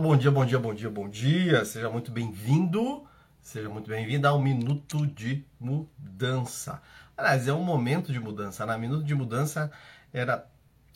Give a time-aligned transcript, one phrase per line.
[0.00, 1.64] Bom dia, bom dia, bom dia, bom dia.
[1.66, 3.04] Seja muito bem-vindo,
[3.42, 6.80] seja muito bem-vinda ao Minuto de Mudança.
[7.14, 8.64] Aliás, é um momento de mudança.
[8.64, 8.78] Na né?
[8.78, 9.70] Minuto de Mudança
[10.10, 10.46] era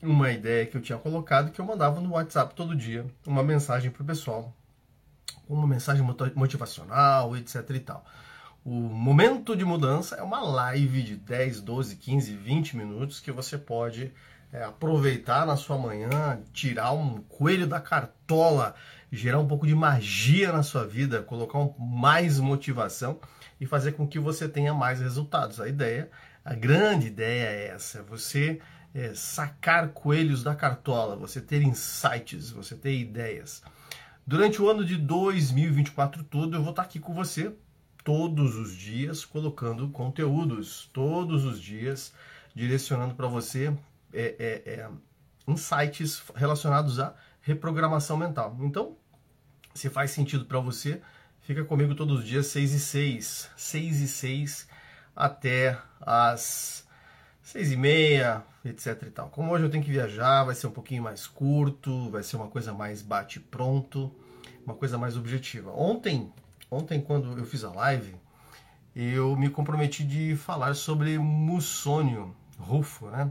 [0.03, 3.90] uma ideia que eu tinha colocado que eu mandava no WhatsApp todo dia, uma mensagem
[3.90, 4.56] para o pessoal,
[5.47, 6.03] uma mensagem
[6.35, 8.03] motivacional, etc e tal.
[8.65, 13.58] O momento de mudança é uma live de 10, 12, 15, 20 minutos que você
[13.58, 14.10] pode
[14.53, 18.74] é, aproveitar na sua manhã, tirar um coelho da cartola,
[19.11, 23.21] gerar um pouco de magia na sua vida, colocar um, mais motivação
[23.61, 25.61] e fazer com que você tenha mais resultados.
[25.61, 26.11] A ideia,
[26.45, 28.61] a grande ideia é essa: você
[28.95, 33.63] é, sacar coelhos da cartola, você ter insights, você ter ideias.
[34.27, 37.52] Durante o ano de 2024 todo, eu vou estar aqui com você
[38.02, 42.13] todos os dias, colocando conteúdos, todos os dias,
[42.55, 43.73] direcionando para você
[44.16, 44.91] é, é, é,
[45.47, 48.57] insights relacionados à reprogramação mental.
[48.61, 48.97] Então,
[49.74, 51.01] se faz sentido para você,
[51.43, 54.68] fica comigo todos os dias, 6 e 6, 6 e 6,
[55.15, 56.87] até as
[57.43, 59.29] 6 e meia, etc e tal.
[59.29, 62.48] Como hoje eu tenho que viajar, vai ser um pouquinho mais curto, vai ser uma
[62.48, 64.10] coisa mais bate-pronto,
[64.64, 65.70] uma coisa mais objetiva.
[65.70, 66.32] Ontem,
[66.70, 68.16] ontem quando eu fiz a live,
[68.94, 73.30] eu me comprometi de falar sobre mussônio rufo, né?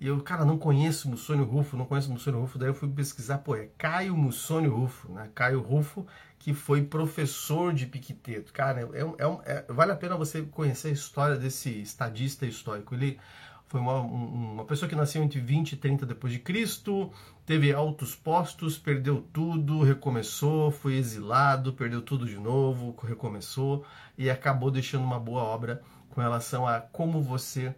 [0.00, 3.38] E eu, cara, não conheço Mussônio Rufo, não conheço Mussônio Rufo, daí eu fui pesquisar,
[3.38, 5.28] pô, é Caio Mussônio Rufo, né?
[5.34, 6.06] Caio Rufo,
[6.38, 8.52] que foi professor de Piqueteto.
[8.52, 12.94] Cara, é, é, é, vale a pena você conhecer a história desse estadista histórico.
[12.94, 13.18] Ele
[13.66, 17.12] foi uma, uma pessoa que nasceu entre 20 e 30 depois de Cristo,
[17.44, 23.84] teve altos postos, perdeu tudo, recomeçou, foi exilado, perdeu tudo de novo, recomeçou
[24.16, 27.74] e acabou deixando uma boa obra com relação a como você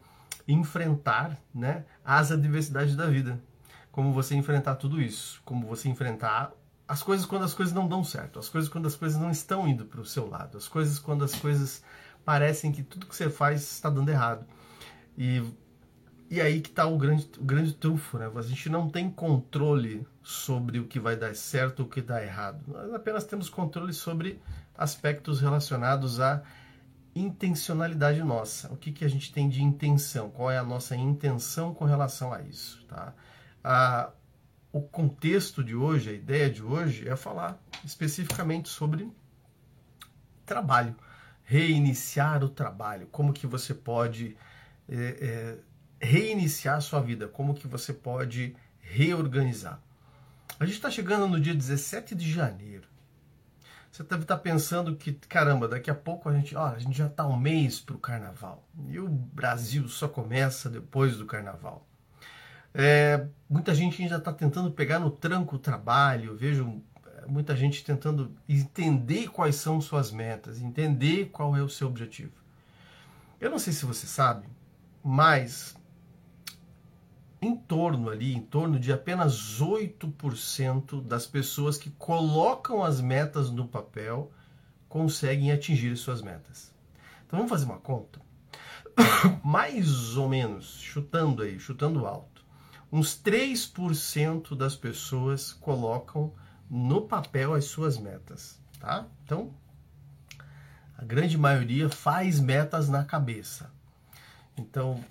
[0.46, 3.40] enfrentar né, as adversidades da vida.
[3.90, 5.40] Como você enfrentar tudo isso.
[5.44, 6.52] Como você enfrentar
[6.86, 8.38] as coisas quando as coisas não dão certo.
[8.38, 10.58] As coisas quando as coisas não estão indo para o seu lado.
[10.58, 11.82] As coisas quando as coisas
[12.24, 14.44] parecem que tudo que você faz está dando errado.
[15.16, 15.42] E,
[16.28, 18.18] e aí que está o grande, o grande trufo.
[18.18, 18.30] Né?
[18.34, 22.22] A gente não tem controle sobre o que vai dar certo ou o que dá
[22.22, 22.62] errado.
[22.66, 24.40] Nós apenas temos controle sobre
[24.76, 26.42] aspectos relacionados a
[27.14, 28.72] intencionalidade nossa.
[28.72, 30.30] O que, que a gente tem de intenção?
[30.30, 32.84] Qual é a nossa intenção com relação a isso?
[32.86, 33.14] Tá?
[33.62, 34.10] A,
[34.72, 39.10] o contexto de hoje, a ideia de hoje é falar especificamente sobre
[40.46, 40.96] trabalho,
[41.42, 44.36] reiniciar o trabalho, como que você pode
[44.88, 45.58] é,
[46.00, 49.80] é, reiniciar a sua vida, como que você pode reorganizar.
[50.58, 52.88] A gente está chegando no dia 17 de janeiro.
[53.90, 57.06] Você deve estar pensando que, caramba, daqui a pouco a gente, ó, a gente já
[57.06, 58.64] está um mês para o carnaval.
[58.88, 61.86] E o Brasil só começa depois do carnaval.
[62.72, 66.36] É, muita gente ainda está tentando pegar no tranco o trabalho.
[66.36, 71.88] Vejo é, muita gente tentando entender quais são suas metas, entender qual é o seu
[71.88, 72.32] objetivo.
[73.40, 74.46] Eu não sei se você sabe,
[75.02, 75.74] mas
[77.42, 83.66] em torno ali, em torno de apenas 8% das pessoas que colocam as metas no
[83.66, 84.30] papel
[84.88, 86.72] conseguem atingir suas metas.
[87.26, 88.20] Então vamos fazer uma conta?
[89.42, 92.44] Mais ou menos, chutando aí, chutando alto,
[92.92, 96.32] uns 3% das pessoas colocam
[96.68, 99.06] no papel as suas metas, tá?
[99.24, 99.54] Então,
[100.98, 103.72] a grande maioria faz metas na cabeça.
[104.56, 105.02] Então,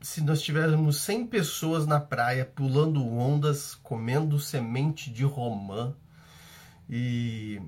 [0.00, 5.94] se nós tivéssemos 100 pessoas na praia pulando ondas, comendo semente de romã
[6.88, 7.60] e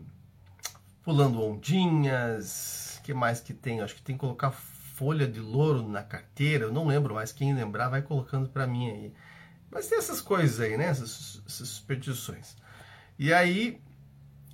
[1.03, 3.81] pulando ondinhas, que mais que tem?
[3.81, 7.55] Acho que tem que colocar folha de louro na carteira, eu não lembro mais, quem
[7.55, 9.13] lembrar vai colocando para mim aí.
[9.71, 10.85] Mas tem essas coisas aí, né?
[10.85, 12.57] Essas, essas superstições.
[13.19, 13.81] E aí,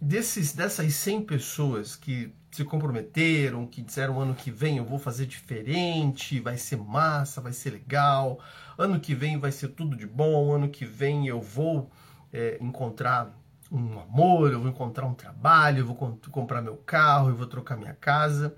[0.00, 5.26] desses, dessas 100 pessoas que se comprometeram, que disseram ano que vem eu vou fazer
[5.26, 8.40] diferente, vai ser massa, vai ser legal,
[8.76, 11.90] ano que vem vai ser tudo de bom, ano que vem eu vou
[12.32, 13.34] é, encontrar
[13.70, 17.46] um amor, eu vou encontrar um trabalho, eu vou comp comprar meu carro, eu vou
[17.46, 18.54] trocar minha casa.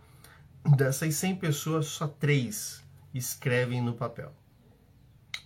[0.77, 2.83] Dessas 100 pessoas, só três
[3.13, 4.33] escrevem no papel.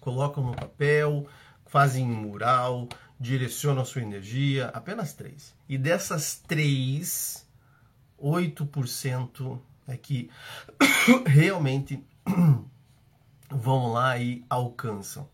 [0.00, 1.26] Colocam no papel,
[1.66, 2.88] fazem um mural,
[3.18, 5.54] direcionam a sua energia, apenas três.
[5.68, 7.46] E dessas três,
[8.20, 10.30] 8% é que
[11.26, 12.04] realmente
[13.50, 15.28] vão lá e alcançam.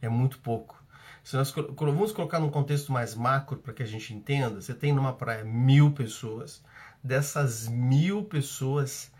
[0.00, 0.82] É muito pouco.
[1.22, 4.92] Se nós vamos colocar num contexto mais macro para que a gente entenda, você tem
[4.92, 6.62] numa praia mil pessoas,
[7.02, 9.10] dessas mil pessoas,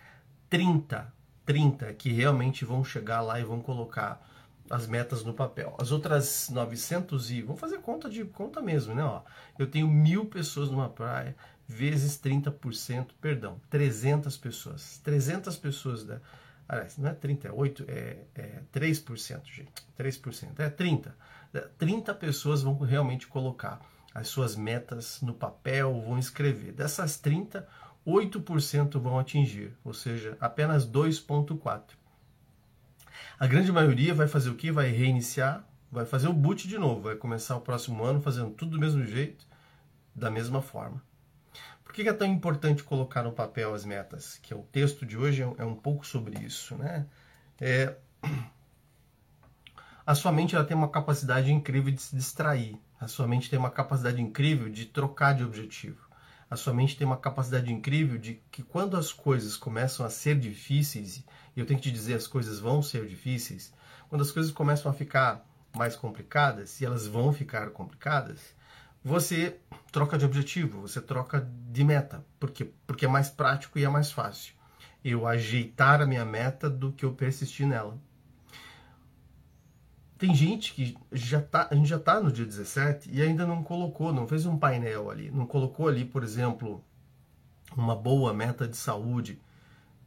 [0.49, 1.13] 30,
[1.45, 4.25] 30 que realmente vão chegar lá e vão colocar
[4.71, 5.77] as metas no papel.
[5.79, 7.43] As outras 900 e...
[7.43, 9.03] Vamos fazer conta de conta mesmo, né?
[9.03, 9.23] Ó,
[9.59, 11.37] eu tenho mil pessoas numa praia,
[11.67, 14.99] vezes 30%, perdão, 300 pessoas.
[15.05, 16.21] 300 pessoas da...
[16.69, 19.73] Aliás, não é 30, é 8, é, é 3%, gente.
[19.99, 21.17] 3%, é 30.
[21.79, 23.81] 30 pessoas vão realmente colocar
[24.13, 26.73] as suas metas no papel, vão escrever.
[26.73, 27.67] Dessas 30,
[28.07, 32.06] 8% vão atingir, ou seja, apenas 2,4%.
[33.39, 34.71] A grande maioria vai fazer o que?
[34.71, 38.73] Vai reiniciar, vai fazer o boot de novo, vai começar o próximo ano fazendo tudo
[38.73, 39.47] do mesmo jeito,
[40.15, 41.03] da mesma forma.
[41.85, 44.39] Por que é tão importante colocar no papel as metas?
[44.43, 47.07] Que é o texto de hoje é um pouco sobre isso, né?
[47.61, 47.95] É...
[50.05, 52.81] A sua mente ela tem uma capacidade incrível de se distrair.
[53.01, 56.06] A sua mente tem uma capacidade incrível de trocar de objetivo.
[56.51, 60.39] A sua mente tem uma capacidade incrível de que quando as coisas começam a ser
[60.39, 61.25] difíceis,
[61.57, 63.73] e eu tenho que te dizer, as coisas vão ser difíceis,
[64.09, 65.45] quando as coisas começam a ficar
[65.75, 68.55] mais complicadas, e elas vão ficar complicadas,
[69.03, 69.59] você
[69.91, 72.25] troca de objetivo, você troca de meta.
[72.39, 72.71] Por quê?
[72.87, 74.57] Porque é mais prático e é mais fácil
[75.05, 77.97] eu ajeitar a minha meta do que eu persistir nela.
[80.19, 83.63] Tem gente que já tá, a gente já está no dia 17 e ainda não
[83.63, 86.83] colocou, não fez um painel ali, não colocou ali, por exemplo,
[87.77, 89.39] uma boa meta de saúde,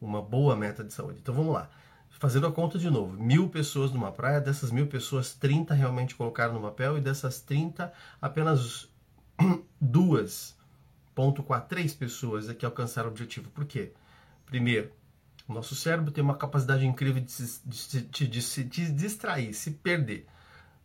[0.02, 1.20] uma boa meta de saúde.
[1.22, 1.70] Então vamos lá,
[2.10, 6.56] fazendo a conta de novo, mil pessoas numa praia, dessas mil pessoas, 30 realmente colocaram
[6.56, 8.90] no papel e dessas 30, apenas
[9.80, 10.58] duas,
[11.14, 13.50] ponto três pessoas é que alcançaram o objetivo.
[13.52, 13.92] Por quê?
[14.48, 14.92] Primeiro,
[15.50, 19.72] o nosso cérebro tem uma capacidade incrível de se, de, de, de de distrair, se
[19.72, 20.28] perder.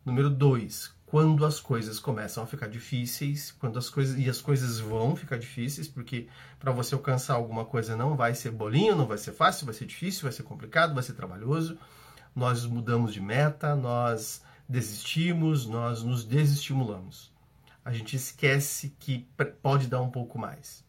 [0.02, 4.81] Número dois, quando as coisas começam a ficar difíceis, quando as coisas e as coisas
[4.81, 6.28] vão ficar difíceis, porque
[6.58, 9.84] para você alcançar alguma coisa não vai ser bolinho, não vai ser fácil, vai ser
[9.84, 11.78] difícil, vai ser complicado, vai ser trabalhoso.
[12.34, 17.31] Nós mudamos de meta, nós desistimos, nós nos desestimulamos.
[17.84, 19.28] A gente esquece que
[19.62, 20.83] pode dar um pouco mais.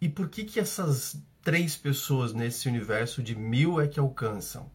[0.00, 4.70] E por que que essas três pessoas nesse universo de mil é que alcançam?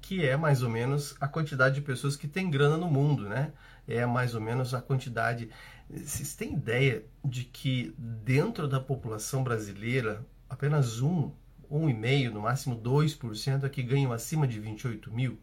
[0.00, 3.52] Que é mais ou menos a quantidade de pessoas que tem grana no mundo, né?
[3.86, 5.48] É mais ou menos a quantidade.
[5.88, 11.30] Vocês têm ideia de que dentro da população brasileira, apenas um,
[11.70, 15.38] um e meio, no máximo 2% é que ganham acima de 28 mil?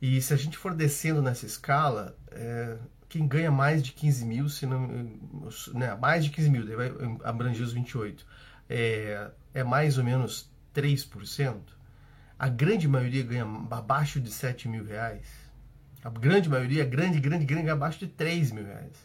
[0.00, 2.78] E se a gente for descendo nessa escala, é,
[3.10, 4.86] quem ganha mais de 15 mil, se não,
[5.74, 6.92] né, mais de 15 mil, daí vai
[7.24, 8.24] abranger os 28,
[8.68, 11.56] é, é mais ou menos 3%.
[12.38, 15.26] A grande maioria ganha abaixo de 7 mil reais.
[16.04, 18.96] A grande maioria, grande, grande, grande, abaixo de 3 mil reais.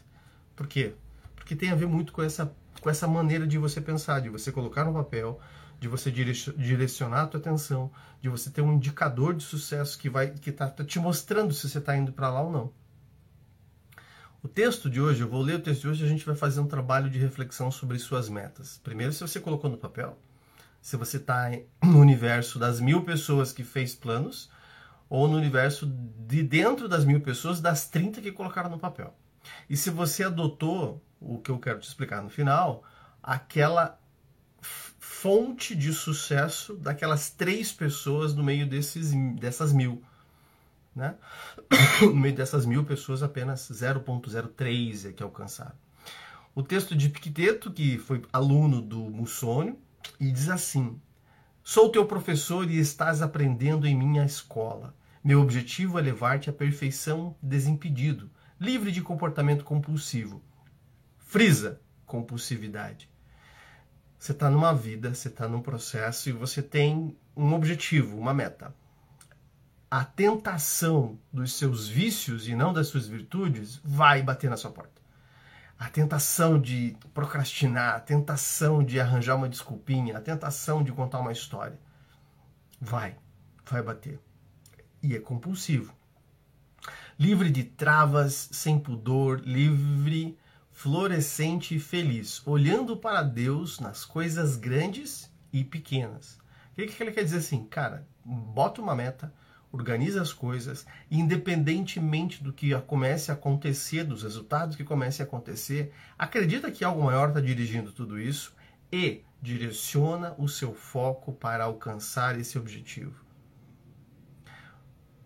[0.54, 0.94] Por quê?
[1.34, 4.52] Porque tem a ver muito com essa, com essa maneira de você pensar, de você
[4.52, 5.40] colocar no papel,
[5.80, 7.90] de você direcionar a tua atenção,
[8.22, 11.78] de você ter um indicador de sucesso que vai que está te mostrando se você
[11.78, 12.85] está indo para lá ou não.
[14.46, 16.60] O texto de hoje, eu vou ler o texto de hoje a gente vai fazer
[16.60, 18.80] um trabalho de reflexão sobre suas metas.
[18.84, 20.16] Primeiro, se você colocou no papel,
[20.80, 21.50] se você está
[21.82, 24.48] no universo das mil pessoas que fez planos,
[25.10, 29.12] ou no universo de dentro das mil pessoas, das 30 que colocaram no papel.
[29.68, 32.84] E se você adotou o que eu quero te explicar no final,
[33.20, 33.98] aquela
[34.60, 39.10] fonte de sucesso daquelas três pessoas no meio desses,
[39.40, 40.04] dessas mil.
[40.96, 41.14] Né?
[42.00, 45.74] No meio dessas mil pessoas, apenas 0,03 é que alcançaram.
[46.54, 49.78] O texto de Picteto, que foi aluno do Mussônio,
[50.18, 50.98] e diz assim:
[51.62, 54.96] Sou teu professor e estás aprendendo em minha escola.
[55.22, 60.42] Meu objetivo é levar-te à perfeição desimpedido, livre de comportamento compulsivo.
[61.18, 63.10] Frisa compulsividade.
[64.18, 68.74] Você está numa vida, você está num processo e você tem um objetivo, uma meta
[69.96, 75.00] a tentação dos seus vícios e não das suas virtudes vai bater na sua porta.
[75.78, 81.32] A tentação de procrastinar, a tentação de arranjar uma desculpinha, a tentação de contar uma
[81.32, 81.80] história.
[82.78, 83.16] Vai,
[83.64, 84.20] vai bater.
[85.02, 85.94] E é compulsivo.
[87.18, 90.36] Livre de travas, sem pudor, livre,
[90.72, 96.38] florescente e feliz, olhando para Deus nas coisas grandes e pequenas.
[96.72, 97.64] O que, que ele quer dizer assim?
[97.64, 99.32] Cara, bota uma meta,
[99.72, 105.92] organiza as coisas, independentemente do que comece a acontecer, dos resultados que comecem a acontecer,
[106.18, 108.54] acredita que algo maior está dirigindo tudo isso
[108.90, 113.24] e direciona o seu foco para alcançar esse objetivo.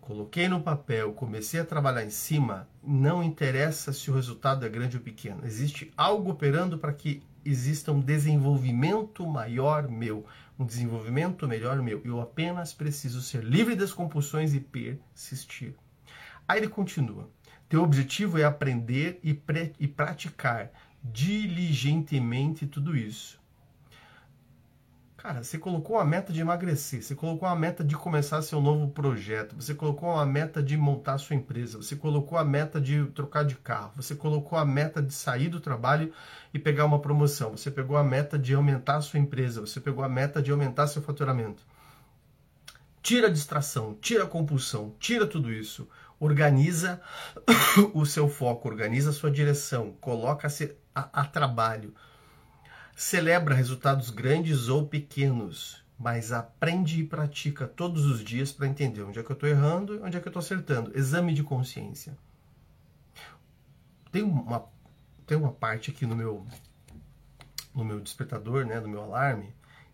[0.01, 4.97] Coloquei no papel, comecei a trabalhar em cima, não interessa se o resultado é grande
[4.97, 5.45] ou pequeno.
[5.45, 10.25] Existe algo operando para que exista um desenvolvimento maior meu,
[10.57, 12.01] um desenvolvimento melhor meu.
[12.05, 15.73] Eu apenas preciso ser livre das compulsões e persistir.
[16.47, 17.29] Aí ele continua.
[17.67, 19.37] Teu objetivo é aprender e,
[19.79, 20.71] e praticar
[21.03, 23.40] diligentemente tudo isso.
[25.21, 28.87] Cara, você colocou a meta de emagrecer, você colocou a meta de começar seu novo
[28.87, 33.45] projeto, você colocou a meta de montar sua empresa, você colocou a meta de trocar
[33.45, 36.11] de carro, você colocou a meta de sair do trabalho
[36.51, 40.09] e pegar uma promoção, você pegou a meta de aumentar sua empresa, você pegou a
[40.09, 41.61] meta de aumentar seu faturamento.
[43.03, 45.87] Tira a distração, tira a compulsão, tira tudo isso.
[46.19, 46.99] Organiza
[47.93, 51.93] o seu foco, organiza a sua direção, coloca-se a, a trabalho
[53.01, 59.17] celebra resultados grandes ou pequenos, mas aprende e pratica todos os dias para entender onde
[59.17, 60.95] é que eu estou errando e onde é que eu estou acertando.
[60.95, 62.15] Exame de consciência.
[64.11, 64.65] Tem uma,
[65.25, 66.45] tem uma parte aqui no meu,
[67.73, 69.51] no meu despertador, né, no meu alarme,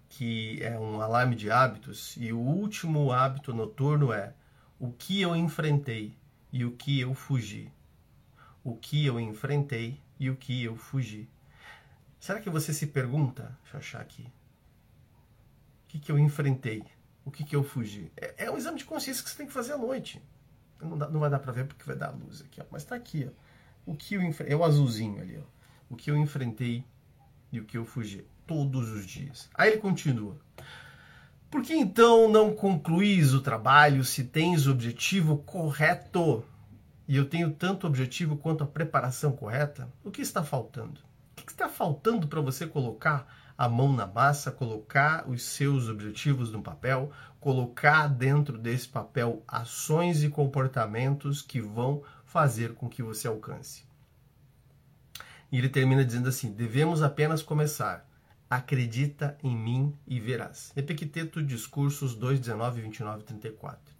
[0.09, 4.33] que é um alarme de hábitos, e o último hábito noturno é
[4.77, 6.13] o que eu enfrentei
[6.51, 7.71] e o que eu fugi.
[8.65, 11.29] O que eu enfrentei e o que eu fugi.
[12.19, 16.83] Será que você se pergunta, deixa eu achar aqui, o que, que eu enfrentei?
[17.23, 18.11] O que, que eu fugi?
[18.17, 20.21] É, é um exame de consciência que você tem que fazer à noite.
[20.81, 22.65] Não, dá, não vai dar para ver porque vai dar luz aqui, ó.
[22.71, 23.29] mas está aqui.
[23.29, 23.91] Ó.
[23.91, 25.37] O que eu enfrentei, é o azulzinho ali.
[25.37, 25.43] Ó.
[25.89, 26.83] O que eu enfrentei
[27.51, 28.25] e o que eu fugi.
[28.45, 29.49] Todos os dias.
[29.53, 30.37] Aí ele continua.
[31.49, 36.43] Por que então não concluís o trabalho se tens o objetivo correto?
[37.07, 39.89] E eu tenho tanto objetivo quanto a preparação correta?
[40.03, 41.06] O que está faltando?
[41.43, 43.27] Que está faltando para você colocar
[43.57, 50.23] a mão na massa, colocar os seus objetivos no papel, colocar dentro desse papel ações
[50.23, 53.85] e comportamentos que vão fazer com que você alcance.
[55.51, 58.05] E ele termina dizendo assim: devemos apenas começar.
[58.49, 60.71] Acredita em mim e verás.
[60.73, 63.96] Epicteto, Discursos 2, 19, 29 e 34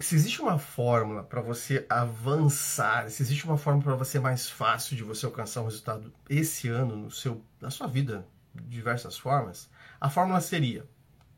[0.00, 4.96] se existe uma fórmula para você avançar, se existe uma fórmula para você mais fácil
[4.96, 8.24] de você alcançar um resultado esse ano no seu, na sua vida,
[8.54, 9.68] de diversas formas,
[10.00, 10.88] a fórmula seria: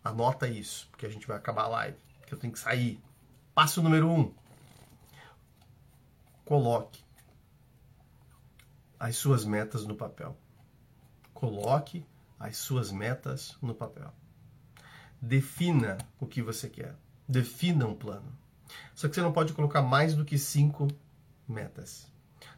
[0.04, 3.02] anota isso, porque a gente vai acabar a live, que eu tenho que sair.
[3.54, 4.34] Passo número um:
[6.44, 7.02] coloque
[8.98, 10.36] as suas metas no papel.
[11.32, 12.04] Coloque
[12.38, 14.12] as suas metas no papel.
[15.20, 16.94] Defina o que você quer.
[17.26, 18.38] Defina um plano.
[18.94, 20.88] Só que você não pode colocar mais do que cinco
[21.48, 22.10] metas.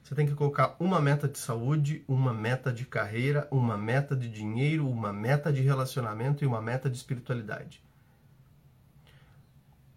[0.03, 4.29] Você tem que colocar uma meta de saúde, uma meta de carreira, uma meta de
[4.29, 7.83] dinheiro, uma meta de relacionamento e uma meta de espiritualidade.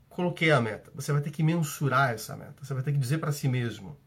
[0.07, 0.91] Coloquei a meta.
[0.95, 2.63] Você vai ter que mensurar essa meta.
[2.63, 3.97] Você vai ter que dizer para si mesmo: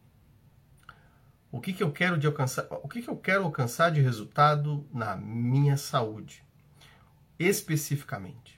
[1.50, 4.86] o que, que eu quero de alcançar, o que, que eu quero alcançar de resultado
[4.92, 6.42] na minha saúde,
[7.38, 8.57] especificamente.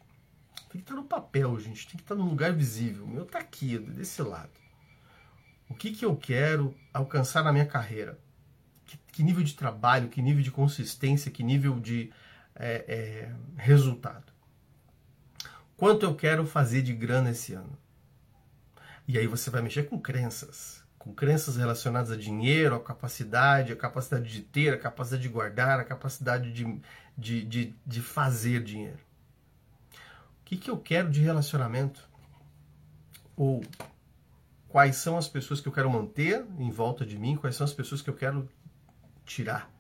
[0.71, 1.89] Tem que estar no papel, gente.
[1.89, 3.05] Tem que estar num lugar visível.
[3.05, 4.53] O meu está aqui, desse lado.
[5.69, 8.19] O que, que eu quero alcançar na minha carreira?
[8.87, 12.13] Que, que nível de trabalho, que nível de consistência, que nível de
[12.55, 14.33] é, é, resultado?
[15.77, 17.77] Quanto eu quero fazer de grana esse ano?
[19.09, 20.85] E aí você vai mexer com crenças.
[20.97, 25.81] Com crenças relacionadas a dinheiro, a capacidade, a capacidade de ter, a capacidade de guardar,
[25.81, 26.81] a capacidade de,
[27.19, 29.10] de, de, de fazer dinheiro
[30.51, 32.09] que, que eu quero de relacionamento?
[33.37, 33.63] Ou
[34.69, 37.37] quais são as pessoas que eu quero manter em volta de mim?
[37.37, 38.49] Quais são as pessoas que eu quero
[39.25, 39.71] tirar?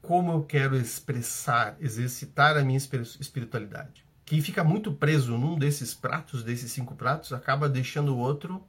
[0.00, 4.04] Como eu quero expressar, exercitar a minha espiritualidade?
[4.24, 8.66] Quem fica muito preso num desses pratos, desses cinco pratos, acaba deixando o outro,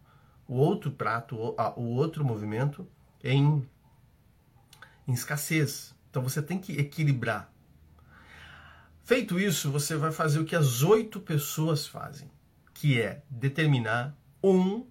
[0.48, 2.88] o outro prato, o outro movimento
[3.24, 3.68] em,
[5.08, 5.96] em escassez.
[6.12, 7.53] Então você tem que equilibrar
[9.06, 12.32] Feito isso, você vai fazer o que as oito pessoas fazem,
[12.74, 14.88] que é determinar um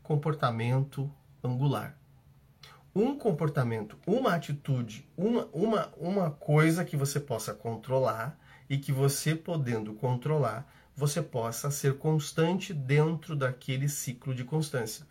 [0.00, 1.12] comportamento
[1.42, 1.98] angular.
[2.94, 8.38] Um comportamento, uma atitude, uma, uma, uma coisa que você possa controlar
[8.70, 15.04] e que você podendo controlar, você possa ser constante dentro daquele ciclo de constância.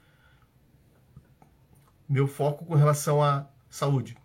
[2.07, 4.15] Meu foco com relação à saúde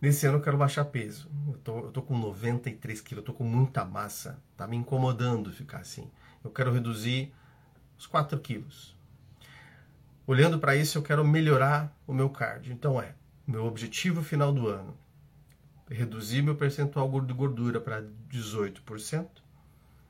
[0.00, 1.30] Nesse ano eu quero baixar peso.
[1.46, 4.42] Eu tô, eu tô com 93 quilos, eu tô com muita massa.
[4.56, 6.10] Tá me incomodando ficar assim.
[6.42, 7.32] Eu quero reduzir
[7.98, 8.96] os 4 quilos.
[10.26, 12.72] Olhando para isso, eu quero melhorar o meu cardio.
[12.72, 13.14] Então é,
[13.46, 14.96] meu objetivo final do ano,
[15.90, 19.28] reduzir meu percentual de gordura para 18%,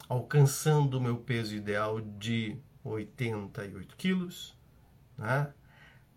[0.09, 4.57] alcançando o meu peso ideal de 88 quilos.
[5.19, 5.53] Né?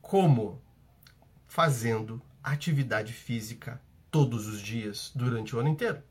[0.01, 0.61] Como?
[1.47, 3.81] Fazendo atividade física
[4.11, 6.03] todos os dias durante o ano inteiro.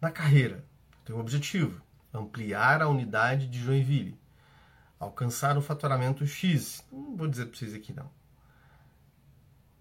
[0.00, 0.64] Na carreira,
[1.04, 1.80] tem um objetivo:
[2.12, 4.18] ampliar a unidade de Joinville,
[5.00, 6.84] alcançar o faturamento X.
[6.92, 8.10] Não vou dizer para vocês aqui não.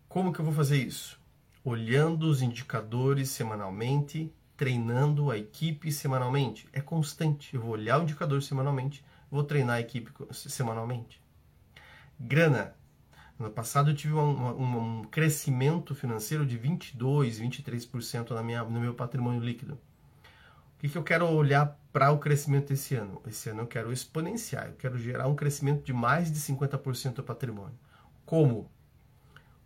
[0.08, 1.20] Como que eu vou fazer isso?
[1.64, 6.68] Olhando os indicadores semanalmente, treinando a equipe semanalmente.
[6.72, 7.56] É constante.
[7.56, 11.22] Eu vou olhar o indicador semanalmente, vou treinar a equipe semanalmente.
[12.20, 12.76] Grana.
[13.38, 18.80] No passado eu tive um, um, um crescimento financeiro de 22, 23% na minha, no
[18.80, 19.74] meu patrimônio líquido.
[19.74, 23.22] O que, que eu quero olhar para o crescimento esse ano?
[23.26, 27.24] Esse ano eu quero exponenciar, eu quero gerar um crescimento de mais de 50% do
[27.24, 27.78] patrimônio.
[28.26, 28.70] Como?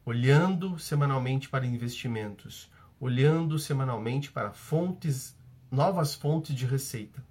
[0.05, 5.35] Olhando semanalmente para investimentos, olhando semanalmente para fontes,
[5.69, 7.23] novas fontes de receita,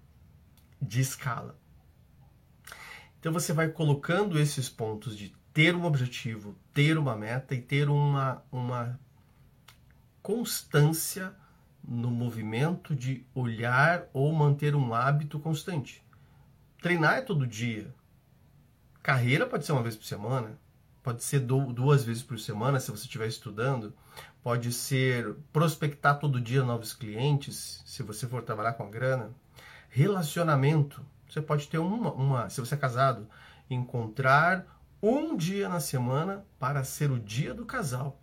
[0.82, 1.58] de escala.
[3.18, 7.88] Então você vai colocando esses pontos de ter um objetivo, ter uma meta e ter
[7.88, 9.00] uma, uma
[10.20, 11.32] constância
[11.82, 16.04] no movimento de olhar ou manter um hábito constante.
[16.82, 17.90] Treinar é todo dia.
[19.02, 20.58] Carreira pode ser uma vez por semana,
[21.02, 23.94] pode ser duas vezes por semana se você estiver estudando,
[24.42, 29.30] pode ser prospectar todo dia novos clientes, se você for trabalhar com a grana.
[29.88, 33.26] Relacionamento, você pode ter uma, uma, se você é casado,
[33.70, 38.20] encontrar um dia na semana para ser o dia do casal,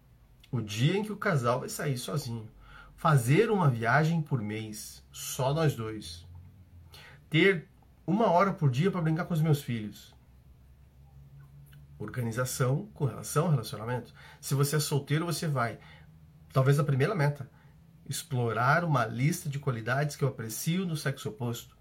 [0.51, 2.49] o dia em que o casal vai sair sozinho.
[2.95, 6.25] Fazer uma viagem por mês, só nós dois.
[7.29, 7.67] Ter
[8.05, 10.13] uma hora por dia para brincar com os meus filhos.
[11.97, 14.13] Organização com relação ao relacionamento.
[14.39, 15.79] Se você é solteiro, você vai.
[16.51, 17.49] Talvez a primeira meta.
[18.07, 21.75] Explorar uma lista de qualidades que eu aprecio no sexo oposto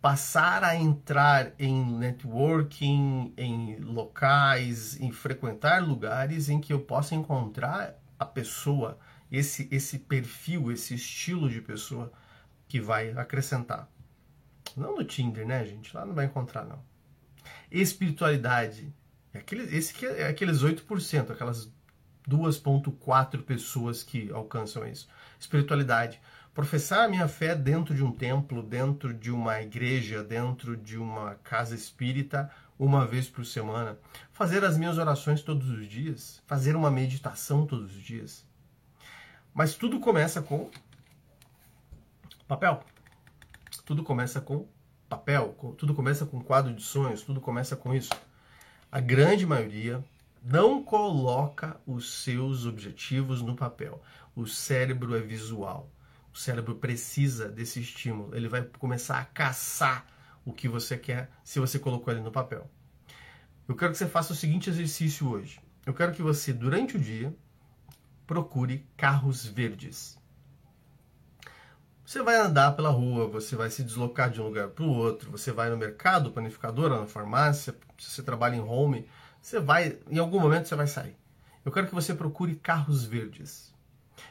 [0.00, 7.94] passar a entrar em networking, em locais, em frequentar lugares em que eu possa encontrar
[8.18, 8.98] a pessoa,
[9.30, 12.12] esse, esse perfil, esse estilo de pessoa
[12.68, 13.88] que vai acrescentar.
[14.76, 15.94] Não no Tinder, né, gente?
[15.94, 16.82] Lá não vai encontrar, não.
[17.70, 18.92] Espiritualidade.
[19.32, 21.70] É aquele, esse é aqueles 8%, aquelas
[22.28, 25.08] 2,4 pessoas que alcançam isso.
[25.38, 26.20] Espiritualidade
[26.56, 31.34] professar a minha fé dentro de um templo, dentro de uma igreja, dentro de uma
[31.34, 33.98] casa espírita, uma vez por semana,
[34.32, 38.42] fazer as minhas orações todos os dias, fazer uma meditação todos os dias.
[39.52, 40.70] Mas tudo começa com
[42.48, 42.82] papel.
[43.84, 44.66] Tudo começa com
[45.10, 48.14] papel, tudo começa com quadro de sonhos, tudo começa com isso.
[48.90, 50.02] A grande maioria
[50.42, 54.02] não coloca os seus objetivos no papel.
[54.34, 55.90] O cérebro é visual.
[56.36, 58.36] O cérebro precisa desse estímulo.
[58.36, 60.06] Ele vai começar a caçar
[60.44, 62.70] o que você quer se você colocou ele no papel.
[63.66, 65.58] Eu quero que você faça o seguinte exercício hoje.
[65.86, 67.34] Eu quero que você, durante o dia,
[68.26, 70.18] procure carros verdes.
[72.04, 75.30] Você vai andar pela rua, você vai se deslocar de um lugar para o outro,
[75.30, 79.08] você vai no mercado, panificadora, na farmácia, se você trabalha em home,
[79.40, 81.16] você vai, em algum momento você vai sair.
[81.64, 83.74] Eu quero que você procure carros verdes.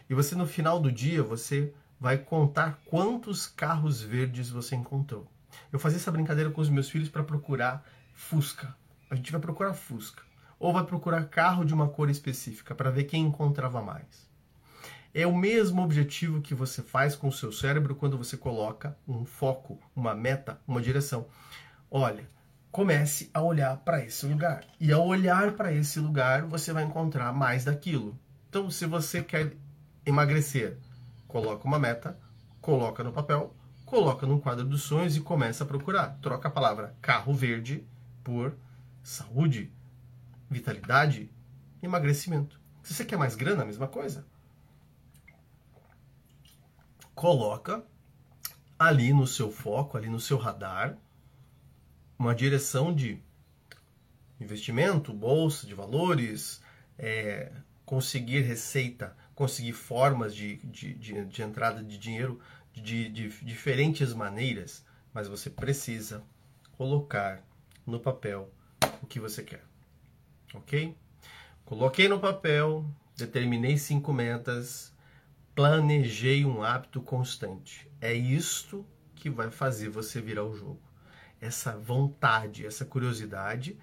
[0.08, 5.28] E você no final do dia, você vai contar quantos carros verdes você encontrou.
[5.72, 8.76] Eu fazia essa brincadeira com os meus filhos para procurar Fusca.
[9.10, 10.24] A gente vai procurar Fusca.
[10.60, 14.30] Ou vai procurar carro de uma cor específica para ver quem encontrava mais.
[15.14, 19.26] É o mesmo objetivo que você faz com o seu cérebro quando você coloca um
[19.26, 21.28] foco, uma meta, uma direção.
[21.90, 22.28] Olha,
[22.70, 24.66] comece a olhar para esse lugar.
[24.78, 28.20] E ao olhar para esse lugar, você vai encontrar mais daquilo.
[28.50, 29.54] Então, se você quer
[30.06, 30.78] emagrecer,
[31.36, 32.18] coloca uma meta,
[32.62, 33.54] coloca no papel,
[33.86, 36.18] coloca num quadro dos sonhos e começa a procurar.
[36.22, 37.86] Troca a palavra carro verde
[38.24, 38.56] por
[39.04, 39.70] saúde,
[40.50, 41.30] vitalidade,
[41.84, 42.58] emagrecimento.
[42.82, 44.26] Se você quer mais grana, a mesma coisa.
[47.14, 47.84] Coloca
[48.80, 50.98] ali no seu foco, ali no seu radar,
[52.18, 53.22] uma direção de
[54.40, 56.62] investimento, bolsa de valores,
[56.98, 57.52] é,
[57.86, 62.40] conseguir receita conseguir formas de, de, de, de entrada de dinheiro
[62.74, 66.24] de, de diferentes maneiras, mas você precisa
[66.78, 67.44] colocar
[67.86, 68.52] no papel
[69.02, 69.64] o que você quer.
[70.54, 70.96] Ok?
[71.66, 74.94] Coloquei no papel, determinei cinco metas,
[75.54, 77.90] planejei um hábito constante.
[78.00, 80.82] É isto que vai fazer você virar o jogo.
[81.42, 83.78] Essa vontade, essa curiosidade,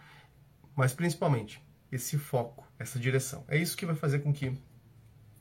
[0.75, 3.45] mas principalmente esse foco, essa direção.
[3.49, 4.57] É isso que vai fazer com que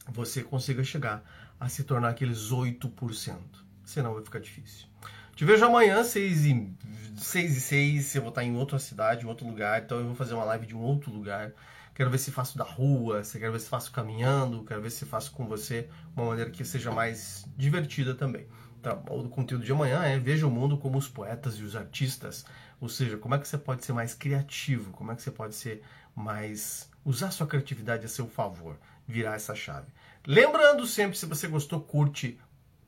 [0.08, 1.24] você consiga chegar
[1.60, 3.38] a se tornar aqueles 8%.
[3.86, 4.88] Senão vai ficar difícil.
[5.36, 6.74] Te vejo amanhã, 6 e,
[7.18, 8.16] 6 e 6.
[8.16, 9.82] Eu vou estar em outra cidade, em outro lugar.
[9.82, 11.54] Então eu vou fazer uma live de um outro lugar
[11.94, 15.32] quero ver se faço da rua, quero ver se faço caminhando, quero ver se faço
[15.32, 18.48] com você uma maneira que seja mais divertida também.
[18.80, 22.46] Então, o conteúdo de amanhã é veja o mundo como os poetas e os artistas,
[22.80, 25.54] ou seja, como é que você pode ser mais criativo, como é que você pode
[25.54, 25.84] ser
[26.16, 28.80] mais usar sua criatividade a seu favor,
[29.12, 29.88] virar essa chave.
[30.26, 32.40] Lembrando sempre, se você gostou, curte,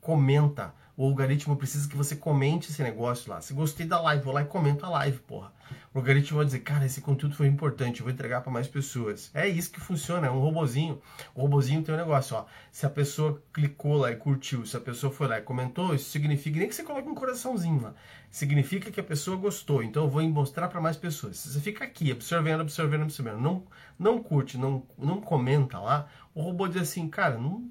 [0.01, 0.73] comenta.
[0.95, 3.41] O algoritmo precisa que você comente esse negócio lá.
[3.41, 5.51] Se gostei da live, vou lá e comento a live, porra.
[5.91, 9.31] O algoritmo vai dizer, cara, esse conteúdo foi importante, eu vou entregar para mais pessoas.
[9.33, 11.01] É isso que funciona, é um robozinho.
[11.33, 12.45] O robozinho tem um negócio, ó.
[12.71, 16.11] Se a pessoa clicou lá e curtiu, se a pessoa foi lá e comentou, isso
[16.11, 17.95] significa, nem que você coloque um coraçãozinho lá,
[18.29, 19.81] significa que a pessoa gostou.
[19.81, 21.37] Então eu vou mostrar para mais pessoas.
[21.37, 23.63] Se você fica aqui, absorvendo, absorvendo, absorvendo, não,
[23.97, 27.67] não curte, não, não comenta lá, o robô diz assim, cara, não,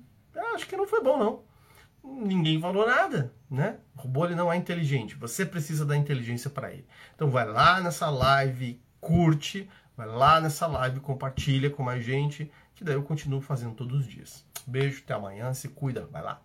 [0.57, 1.52] acho que não foi bom não
[2.05, 3.79] ninguém falou nada, né?
[3.97, 6.87] O robô ele não é inteligente, você precisa da inteligência para ele.
[7.15, 12.85] Então vai lá nessa live, curte, vai lá nessa live, compartilha com mais gente, que
[12.85, 14.45] daí eu continuo fazendo todos os dias.
[14.67, 16.41] Beijo, até amanhã, se cuida, vai lá.